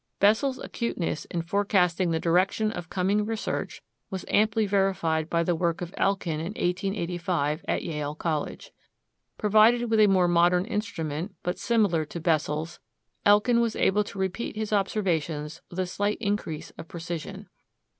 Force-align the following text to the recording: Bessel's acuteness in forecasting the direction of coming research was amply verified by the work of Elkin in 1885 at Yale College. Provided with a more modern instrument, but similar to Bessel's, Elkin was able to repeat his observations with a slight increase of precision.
Bessel's 0.19 0.57
acuteness 0.57 1.25
in 1.25 1.43
forecasting 1.43 2.09
the 2.09 2.19
direction 2.19 2.71
of 2.71 2.89
coming 2.89 3.23
research 3.23 3.83
was 4.09 4.25
amply 4.29 4.65
verified 4.65 5.29
by 5.29 5.43
the 5.43 5.53
work 5.53 5.79
of 5.79 5.93
Elkin 5.95 6.39
in 6.39 6.53
1885 6.55 7.63
at 7.67 7.83
Yale 7.83 8.15
College. 8.15 8.71
Provided 9.37 9.91
with 9.91 9.99
a 9.99 10.07
more 10.07 10.27
modern 10.27 10.65
instrument, 10.65 11.35
but 11.43 11.59
similar 11.59 12.03
to 12.05 12.19
Bessel's, 12.19 12.79
Elkin 13.27 13.61
was 13.61 13.75
able 13.75 14.03
to 14.05 14.17
repeat 14.17 14.55
his 14.55 14.73
observations 14.73 15.61
with 15.69 15.77
a 15.77 15.85
slight 15.85 16.17
increase 16.19 16.71
of 16.79 16.87
precision. 16.87 17.47